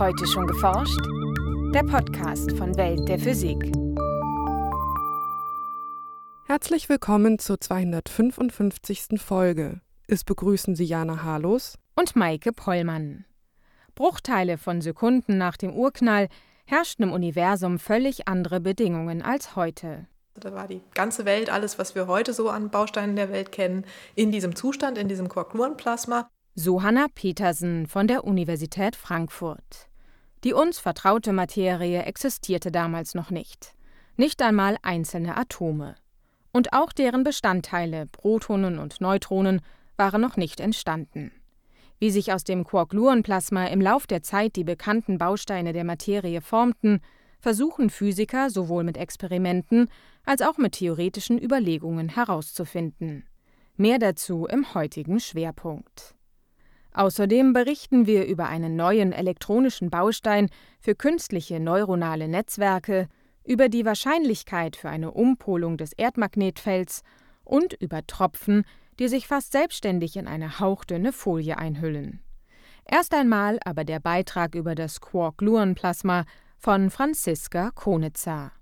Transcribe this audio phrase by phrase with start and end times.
[0.00, 0.98] Heute schon geforscht?
[1.74, 3.58] Der Podcast von Welt der Physik.
[6.46, 9.20] Herzlich willkommen zur 255.
[9.20, 9.82] Folge.
[10.06, 13.26] Es begrüßen Sie Jana Harlos und Maike Pollmann.
[13.94, 16.28] Bruchteile von Sekunden nach dem Urknall
[16.64, 20.06] herrschten im Universum völlig andere Bedingungen als heute.
[20.32, 23.84] Da war die ganze Welt, alles, was wir heute so an Bausteinen der Welt kennen,
[24.14, 26.30] in diesem Zustand, in diesem Quark-Gluon-Plasma.
[26.54, 29.89] So Hanna Petersen von der Universität Frankfurt.
[30.44, 33.74] Die uns vertraute Materie existierte damals noch nicht.
[34.16, 35.96] Nicht einmal einzelne Atome.
[36.52, 39.60] Und auch deren Bestandteile, Protonen und Neutronen,
[39.96, 41.30] waren noch nicht entstanden.
[41.98, 47.02] Wie sich aus dem Quark-Gluon-Plasma im Lauf der Zeit die bekannten Bausteine der Materie formten,
[47.38, 49.88] versuchen Physiker sowohl mit Experimenten
[50.24, 53.26] als auch mit theoretischen Überlegungen herauszufinden.
[53.76, 56.14] Mehr dazu im heutigen Schwerpunkt.
[56.92, 60.48] Außerdem berichten wir über einen neuen elektronischen Baustein
[60.80, 63.08] für künstliche neuronale Netzwerke,
[63.44, 67.02] über die Wahrscheinlichkeit für eine Umpolung des Erdmagnetfelds
[67.44, 68.64] und über Tropfen,
[68.98, 72.20] die sich fast selbstständig in eine hauchdünne Folie einhüllen.
[72.84, 76.24] Erst einmal aber der Beitrag über das Quark-Gluon-Plasma
[76.58, 78.52] von Franziska Konitzer.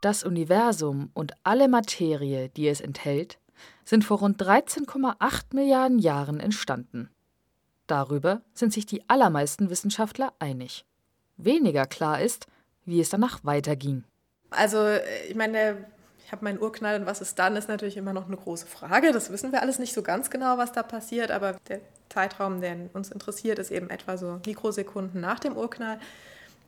[0.00, 3.38] Das Universum und alle Materie, die es enthält,
[3.84, 7.10] sind vor rund 13,8 Milliarden Jahren entstanden.
[7.86, 10.84] Darüber sind sich die allermeisten Wissenschaftler einig.
[11.36, 12.46] Weniger klar ist,
[12.84, 14.04] wie es danach weiterging.
[14.50, 14.78] Also,
[15.28, 15.86] ich meine,
[16.24, 19.12] ich habe meinen Urknall und was ist dann, ist natürlich immer noch eine große Frage.
[19.12, 22.76] Das wissen wir alles nicht so ganz genau, was da passiert, aber der Zeitraum, der
[22.94, 26.00] uns interessiert, ist eben etwa so Mikrosekunden nach dem Urknall.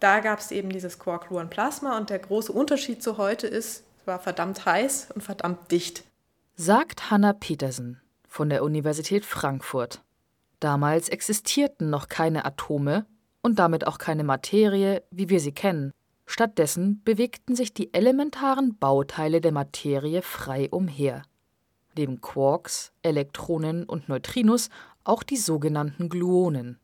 [0.01, 4.21] Da gab es eben dieses Quark-Gluon-Plasma und der große Unterschied zu heute ist, es war
[4.21, 6.05] verdammt heiß und verdammt dicht.
[6.61, 10.03] Sagt Hanna Petersen von der Universität Frankfurt.
[10.59, 13.07] Damals existierten noch keine Atome
[13.43, 15.93] und damit auch keine Materie, wie wir sie kennen.
[16.27, 21.23] Stattdessen bewegten sich die elementaren Bauteile der Materie frei umher.
[21.97, 24.69] Neben Quarks, Elektronen und Neutrinos
[25.05, 26.81] auch die sogenannten Gluonen.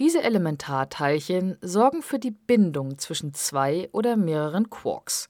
[0.00, 5.28] Diese Elementarteilchen sorgen für die Bindung zwischen zwei oder mehreren Quarks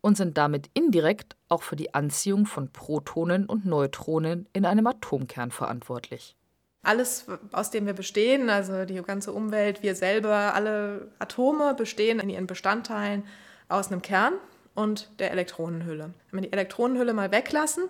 [0.00, 5.50] und sind damit indirekt auch für die Anziehung von Protonen und Neutronen in einem Atomkern
[5.50, 6.36] verantwortlich.
[6.82, 12.30] Alles, aus dem wir bestehen, also die ganze Umwelt, wir selber, alle Atome bestehen in
[12.30, 13.24] ihren Bestandteilen
[13.68, 14.34] aus einem Kern
[14.74, 16.14] und der Elektronenhülle.
[16.30, 17.84] Wenn wir die Elektronenhülle mal weglassen,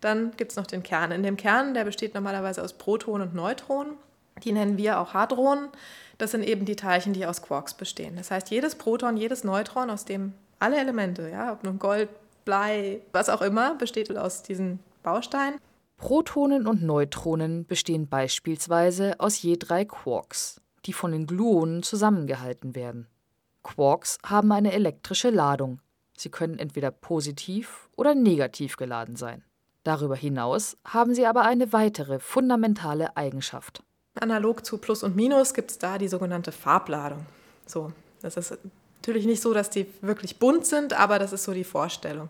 [0.00, 1.10] dann gibt es noch den Kern.
[1.10, 3.94] In dem Kern, der besteht normalerweise aus Protonen und Neutronen.
[4.44, 5.68] Die nennen wir auch Hadronen.
[6.16, 8.14] Das sind eben die Teilchen, die aus Quarks bestehen.
[8.16, 12.08] Das heißt, jedes Proton, jedes Neutron, aus dem alle Elemente, ja, ob nun Gold,
[12.44, 15.58] Blei, was auch immer, besteht aus diesen Bausteinen.
[15.98, 23.08] Protonen und Neutronen bestehen beispielsweise aus je drei Quarks, die von den Gluonen zusammengehalten werden.
[23.62, 25.80] Quarks haben eine elektrische Ladung.
[26.16, 29.44] Sie können entweder positiv oder negativ geladen sein.
[29.84, 33.82] Darüber hinaus haben sie aber eine weitere fundamentale Eigenschaft.
[34.20, 37.26] Analog zu Plus und Minus gibt es da die sogenannte Farbladung.
[37.66, 38.58] So, das ist
[38.98, 42.28] natürlich nicht so, dass die wirklich bunt sind, aber das ist so die Vorstellung.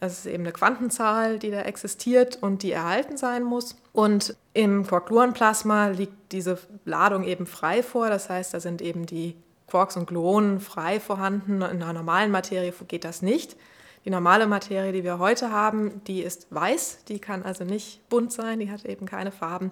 [0.00, 3.76] Das ist eben eine Quantenzahl, die da existiert und die erhalten sein muss.
[3.92, 8.08] Und im Quark-Gluon-Plasma liegt diese Ladung eben frei vor.
[8.08, 9.36] Das heißt, da sind eben die
[9.68, 11.62] Quarks und Gluonen frei vorhanden.
[11.62, 13.56] In einer normalen Materie geht das nicht.
[14.04, 18.32] Die normale Materie, die wir heute haben, die ist weiß, die kann also nicht bunt
[18.32, 19.70] sein, die hat eben keine Farben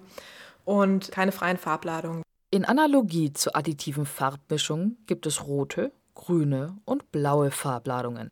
[0.63, 2.23] und keine freien Farbladungen.
[2.51, 8.29] In Analogie zur additiven Farbmischung gibt es rote, grüne und blaue Farbladungen.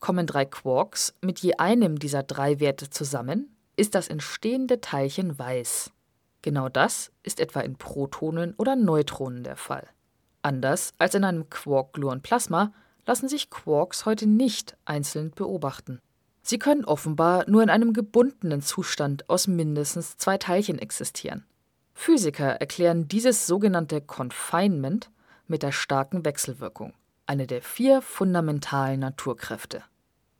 [0.00, 5.90] Kommen drei Quarks mit je einem dieser drei Werte zusammen, ist das entstehende Teilchen weiß.
[6.42, 9.88] Genau das ist etwa in Protonen oder Neutronen der Fall.
[10.42, 12.72] Anders als in einem Quark-Gluon-Plasma
[13.06, 16.00] lassen sich Quarks heute nicht einzeln beobachten.
[16.42, 21.44] Sie können offenbar nur in einem gebundenen Zustand aus mindestens zwei Teilchen existieren.
[21.92, 25.10] Physiker erklären dieses sogenannte Confinement
[25.46, 26.94] mit der starken Wechselwirkung,
[27.28, 29.82] eine der vier fundamentalen Naturkräfte.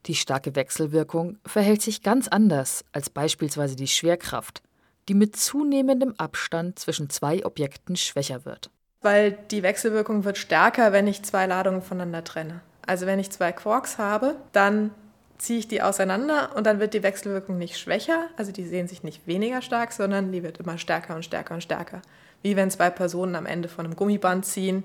[0.07, 4.63] Die starke Wechselwirkung verhält sich ganz anders als beispielsweise die Schwerkraft,
[5.09, 8.71] die mit zunehmendem Abstand zwischen zwei Objekten schwächer wird
[9.01, 12.61] weil die Wechselwirkung wird stärker, wenn ich zwei Ladungen voneinander trenne.
[12.87, 14.91] Also wenn ich zwei Quarks habe, dann
[15.37, 19.05] ziehe ich die auseinander und dann wird die Wechselwirkung nicht schwächer, also die sehen sich
[19.05, 22.03] nicht weniger stark, sondern die wird immer stärker und stärker und stärker.
[22.43, 24.83] Wie wenn zwei Personen am Ende von einem Gummiband ziehen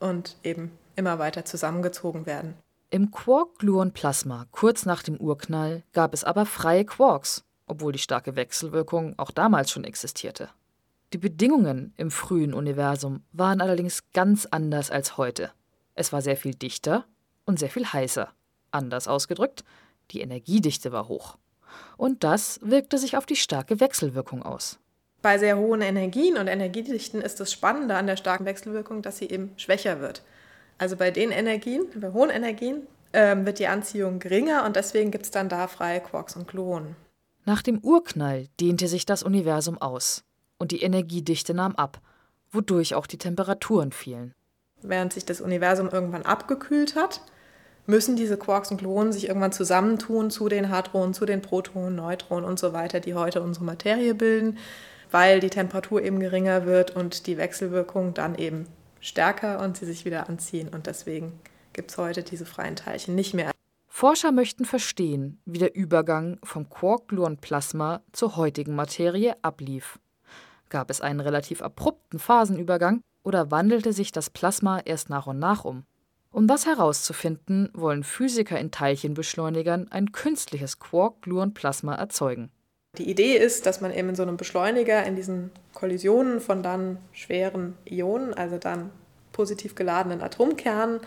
[0.00, 2.54] und eben immer weiter zusammengezogen werden.
[2.90, 9.14] Im Quark-Gluon-Plasma kurz nach dem Urknall gab es aber freie Quarks, obwohl die starke Wechselwirkung
[9.18, 10.48] auch damals schon existierte.
[11.12, 15.50] Die Bedingungen im frühen Universum waren allerdings ganz anders als heute.
[15.94, 17.04] Es war sehr viel dichter
[17.44, 18.28] und sehr viel heißer.
[18.70, 19.64] Anders ausgedrückt,
[20.10, 21.38] die Energiedichte war hoch.
[21.96, 24.78] Und das wirkte sich auf die starke Wechselwirkung aus.
[25.22, 29.28] Bei sehr hohen Energien und Energiedichten ist das Spannende an der starken Wechselwirkung, dass sie
[29.28, 30.22] eben schwächer wird.
[30.78, 35.24] Also bei den Energien, bei hohen Energien, ähm, wird die Anziehung geringer und deswegen gibt
[35.24, 36.96] es dann da freie Quarks und Gluonen.
[37.44, 40.24] Nach dem Urknall dehnte sich das Universum aus
[40.58, 42.00] und die Energiedichte nahm ab,
[42.50, 44.34] wodurch auch die Temperaturen fielen.
[44.82, 47.22] Während sich das Universum irgendwann abgekühlt hat,
[47.86, 52.44] müssen diese Quarks und Gluonen sich irgendwann zusammentun zu den Hadronen, zu den Protonen, Neutronen
[52.44, 54.58] und so weiter, die heute unsere Materie bilden,
[55.10, 58.66] weil die Temperatur eben geringer wird und die Wechselwirkung dann eben
[59.06, 60.68] stärker und sie sich wieder anziehen.
[60.68, 61.38] Und deswegen
[61.72, 63.52] gibt es heute diese freien Teilchen nicht mehr.
[63.86, 69.98] Forscher möchten verstehen, wie der Übergang vom Quark-Gluon-Plasma zur heutigen Materie ablief.
[70.68, 75.64] Gab es einen relativ abrupten Phasenübergang oder wandelte sich das Plasma erst nach und nach
[75.64, 75.84] um?
[76.30, 82.50] Um das herauszufinden, wollen Physiker in Teilchenbeschleunigern ein künstliches Quark-Gluon-Plasma erzeugen.
[82.98, 86.98] Die Idee ist, dass man eben in so einem Beschleuniger in diesen Kollisionen von dann
[87.12, 88.90] schweren Ionen, also dann
[89.32, 91.00] positiv geladenen Atomkernen,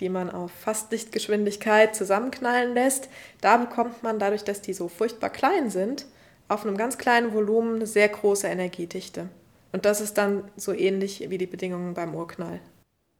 [0.00, 3.08] die man auf fast Lichtgeschwindigkeit zusammenknallen lässt,
[3.40, 6.06] da bekommt man dadurch, dass die so furchtbar klein sind,
[6.48, 9.28] auf einem ganz kleinen Volumen eine sehr große Energiedichte.
[9.72, 12.60] Und das ist dann so ähnlich wie die Bedingungen beim Urknall.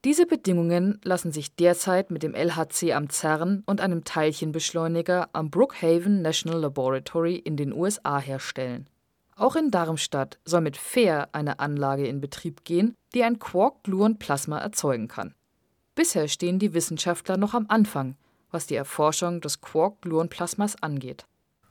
[0.05, 6.21] Diese Bedingungen lassen sich derzeit mit dem LHC am CERN und einem Teilchenbeschleuniger am Brookhaven
[6.21, 8.91] National Laboratory in den USA herstellen.
[9.35, 15.09] Auch in Darmstadt soll mit FAIR eine Anlage in Betrieb gehen, die ein Quark-Gluon-Plasma erzeugen
[15.09, 15.35] kann.
[15.95, 18.17] Bisher stehen die Wissenschaftler noch am Anfang,
[18.51, 21.25] was die Erforschung des Quark-Gluon-Plasmas angeht.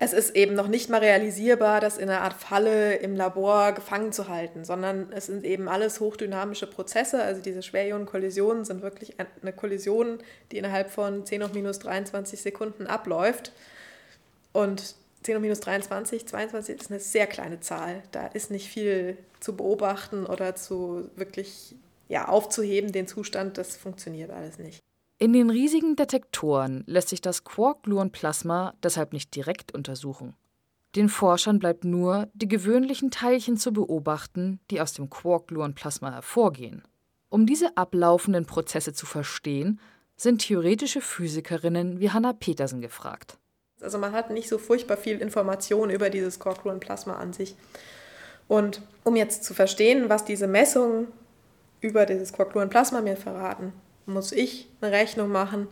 [0.04, 4.12] Es ist eben noch nicht mal realisierbar, das in einer Art Falle im Labor gefangen
[4.12, 7.24] zu halten, sondern es sind eben alles hochdynamische Prozesse.
[7.24, 10.20] Also diese Schwerionenkollisionen sind wirklich eine Kollision,
[10.52, 13.54] die innerhalb von 10 hoch minus 23 Sekunden abläuft.
[14.52, 18.04] Und 10 hoch minus 23, 22 ist eine sehr kleine Zahl.
[18.12, 21.76] Da ist nicht viel zu beobachten oder zu wirklich
[22.10, 23.58] ja, aufzuheben, den Zustand.
[23.58, 24.82] Das funktioniert alles nicht.
[25.19, 30.36] In den riesigen Detektoren lässt sich das Quark-Gluon-Plasma deshalb nicht direkt untersuchen.
[30.95, 36.83] Den Forschern bleibt nur, die gewöhnlichen Teilchen zu beobachten, die aus dem Quark-Gluon-Plasma hervorgehen.
[37.30, 39.80] Um diese ablaufenden Prozesse zu verstehen,
[40.15, 43.38] sind theoretische Physikerinnen wie Hanna Petersen gefragt.
[43.81, 47.56] Also man hat nicht so furchtbar viel Information über dieses Quark-Gluon-Plasma an sich.
[48.48, 51.07] Und um jetzt zu verstehen, was diese Messungen
[51.81, 53.74] über dieses Quark-Gluon-Plasma mir verraten,
[54.06, 55.68] muss ich eine Rechnung machen,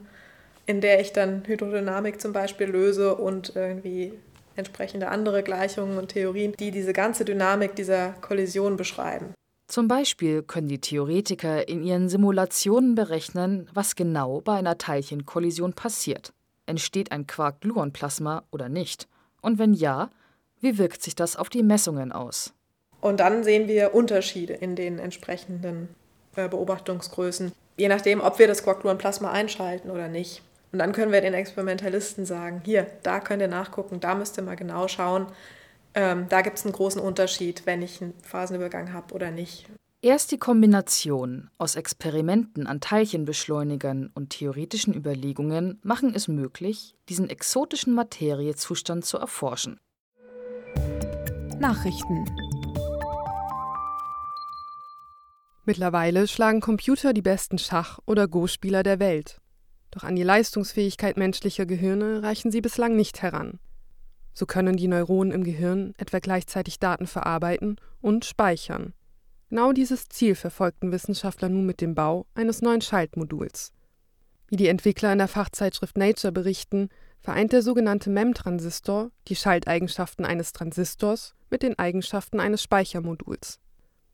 [0.66, 4.13] in der ich dann Hydrodynamik zum Beispiel löse und irgendwie
[4.56, 9.33] entsprechende andere Gleichungen und Theorien, die diese ganze Dynamik dieser Kollision beschreiben.
[9.68, 16.34] Zum Beispiel können die Theoretiker in ihren Simulationen berechnen, was genau bei einer Teilchenkollision passiert.
[16.66, 19.07] Entsteht ein Quark-Gluon-Plasma oder nicht?
[19.42, 20.10] Und wenn ja,
[20.60, 22.54] wie wirkt sich das auf die Messungen aus?
[23.00, 25.88] Und dann sehen wir Unterschiede in den entsprechenden
[26.36, 30.41] äh, Beobachtungsgrößen je nachdem, ob wir das Quark-Gluon-Plasma einschalten oder nicht.
[30.71, 34.44] Und dann können wir den Experimentalisten sagen, hier, da könnt ihr nachgucken, da müsst ihr
[34.44, 35.27] mal genau schauen.
[35.94, 39.65] Ähm, da gibt es einen großen Unterschied, wenn ich einen Phasenübergang habe oder nicht.
[40.03, 47.93] Erst die Kombination aus Experimenten an Teilchenbeschleunigern und theoretischen Überlegungen machen es möglich, diesen exotischen
[47.93, 49.79] Materiezustand zu erforschen.
[51.60, 52.25] Nachrichten
[55.72, 59.40] Mittlerweile schlagen Computer die besten Schach- oder Go-Spieler der Welt.
[59.92, 63.58] Doch an die Leistungsfähigkeit menschlicher Gehirne reichen sie bislang nicht heran.
[64.34, 68.94] So können die Neuronen im Gehirn etwa gleichzeitig Daten verarbeiten und speichern.
[69.48, 73.72] Genau dieses Ziel verfolgten Wissenschaftler nun mit dem Bau eines neuen Schaltmoduls.
[74.50, 76.90] Wie die Entwickler in der Fachzeitschrift Nature berichten,
[77.22, 83.61] vereint der sogenannte MEM-Transistor die Schalteigenschaften eines Transistors mit den Eigenschaften eines Speichermoduls.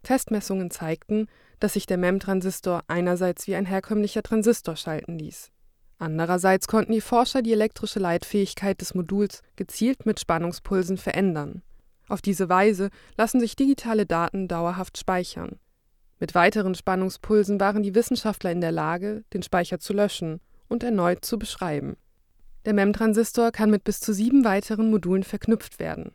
[0.07, 1.27] Testmessungen zeigten,
[1.59, 5.51] dass sich der MEM-Transistor einerseits wie ein herkömmlicher Transistor schalten ließ.
[5.99, 11.61] Andererseits konnten die Forscher die elektrische Leitfähigkeit des Moduls gezielt mit Spannungspulsen verändern.
[12.07, 15.59] Auf diese Weise lassen sich digitale Daten dauerhaft speichern.
[16.21, 21.25] Mit weiteren Spannungspulsen waren die Wissenschaftler in der Lage, den Speicher zu löschen und erneut
[21.25, 21.97] zu beschreiben.
[22.63, 26.13] Der MEM-Transistor kann mit bis zu sieben weiteren Modulen verknüpft werden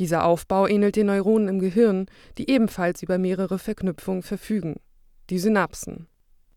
[0.00, 2.06] dieser Aufbau ähnelt den Neuronen im Gehirn,
[2.38, 4.80] die ebenfalls über mehrere Verknüpfungen verfügen,
[5.28, 6.08] die Synapsen.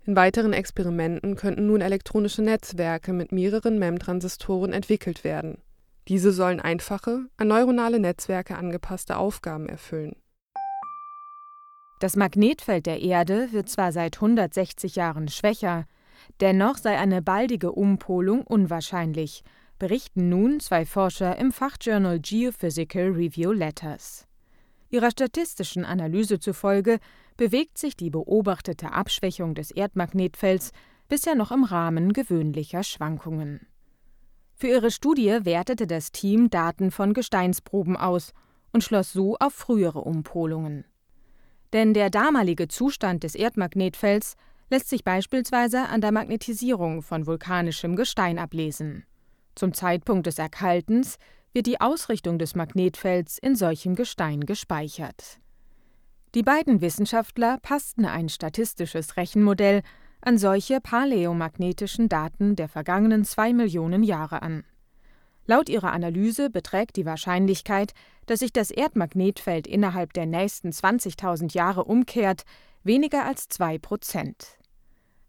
[0.06, 5.58] In weiteren Experimenten könnten nun elektronische Netzwerke mit mehreren MEM-Transistoren entwickelt werden.
[6.08, 10.16] Diese sollen einfache, an neuronale Netzwerke angepasste Aufgaben erfüllen.
[12.00, 15.86] Das Magnetfeld der Erde wird zwar seit 160 Jahren schwächer,
[16.40, 19.44] dennoch sei eine baldige Umpolung unwahrscheinlich,
[19.84, 24.26] berichten nun zwei Forscher im Fachjournal Geophysical Review Letters.
[24.90, 27.00] Ihrer statistischen Analyse zufolge
[27.36, 30.72] bewegt sich die beobachtete Abschwächung des Erdmagnetfelds
[31.10, 33.68] bisher noch im Rahmen gewöhnlicher Schwankungen.
[34.56, 38.32] Für ihre Studie wertete das Team Daten von Gesteinsproben aus
[38.72, 40.86] und schloss so auf frühere Umpolungen.
[41.74, 44.38] Denn der damalige Zustand des Erdmagnetfelds
[44.70, 49.06] lässt sich beispielsweise an der Magnetisierung von vulkanischem Gestein ablesen.
[49.56, 51.18] Zum Zeitpunkt des Erkaltens
[51.54, 55.40] wird die Ausrichtung des Magnetfelds in solchem Gestein gespeichert.
[56.36, 59.84] Die beiden Wissenschaftler passten ein statistisches Rechenmodell
[60.22, 64.64] an solche paläomagnetischen Daten der vergangenen zwei Millionen Jahre an.
[65.46, 67.94] Laut ihrer Analyse beträgt die Wahrscheinlichkeit,
[68.26, 72.44] dass sich das Erdmagnetfeld innerhalb der nächsten 20.000 Jahre umkehrt,
[72.84, 74.58] weniger als 2 Prozent.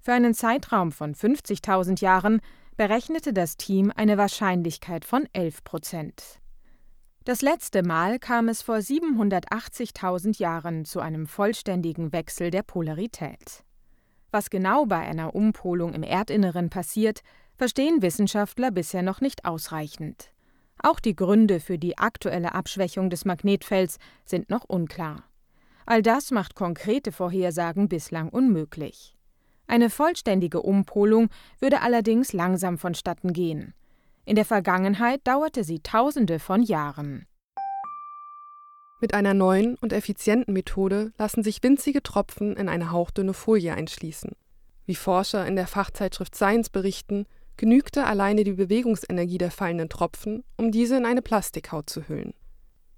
[0.01, 2.41] Für einen Zeitraum von 50.000 Jahren
[2.77, 6.41] berechnete das Team eine Wahrscheinlichkeit von 11 Prozent.
[7.25, 13.65] Das letzte Mal kam es vor 780.000 Jahren zu einem vollständigen Wechsel der Polarität.
[14.31, 17.21] Was genau bei einer Umpolung im Erdinneren passiert,
[17.57, 20.33] verstehen Wissenschaftler bisher noch nicht ausreichend.
[20.83, 25.23] Auch die Gründe für die aktuelle Abschwächung des Magnetfelds sind noch unklar.
[25.87, 29.17] All das macht konkrete Vorhersagen bislang unmöglich.
[29.67, 31.29] Eine vollständige Umpolung
[31.59, 33.75] würde allerdings langsam vonstatten gehen.
[34.25, 37.27] In der Vergangenheit dauerte sie Tausende von Jahren.
[39.01, 44.33] Mit einer neuen und effizienten Methode lassen sich winzige Tropfen in eine hauchdünne Folie einschließen.
[44.87, 50.73] Wie Forscher in der Fachzeitschrift Science berichten, genügte alleine die Bewegungsenergie der fallenden Tropfen, um
[50.73, 52.35] diese in eine Plastikhaut zu hüllen.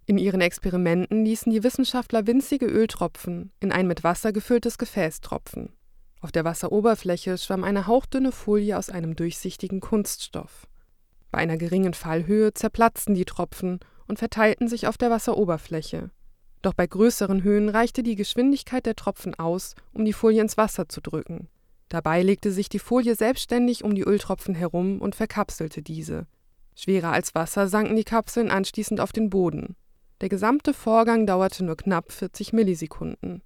[0.07, 5.73] In ihren Experimenten ließen die Wissenschaftler winzige Öltropfen in ein mit Wasser gefülltes Gefäß tropfen.
[6.21, 10.67] Auf der Wasseroberfläche schwamm eine hauchdünne Folie aus einem durchsichtigen Kunststoff.
[11.31, 16.11] Bei einer geringen Fallhöhe zerplatzten die Tropfen und verteilten sich auf der Wasseroberfläche.
[16.63, 20.89] Doch bei größeren Höhen reichte die Geschwindigkeit der Tropfen aus, um die Folie ins Wasser
[20.89, 21.49] zu drücken.
[21.89, 26.27] Dabei legte sich die Folie selbstständig um die Öltropfen herum und verkapselte diese.
[26.75, 29.77] Schwerer als Wasser sanken die Kapseln anschließend auf den Boden.
[30.21, 33.43] Der gesamte Vorgang dauerte nur knapp 40 Millisekunden.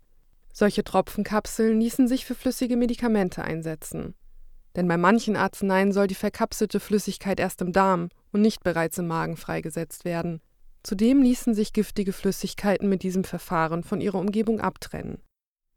[0.61, 4.15] Solche Tropfenkapseln ließen sich für flüssige Medikamente einsetzen.
[4.77, 9.07] Denn bei manchen Arzneien soll die verkapselte Flüssigkeit erst im Darm und nicht bereits im
[9.07, 10.43] Magen freigesetzt werden.
[10.83, 15.23] Zudem ließen sich giftige Flüssigkeiten mit diesem Verfahren von ihrer Umgebung abtrennen.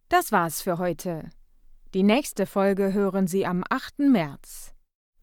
[0.09, 1.29] Das war's für heute.
[1.93, 3.99] Die nächste Folge hören Sie am 8.
[3.99, 4.73] März.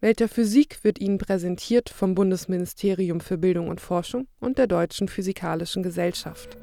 [0.01, 5.09] Welt der Physik wird Ihnen präsentiert vom Bundesministerium für Bildung und Forschung und der Deutschen
[5.09, 6.57] Physikalischen Gesellschaft.